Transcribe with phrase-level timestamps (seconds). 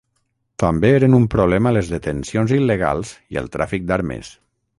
[0.61, 4.35] També eren un problema les detencions il·legals i el tràfic d'armes.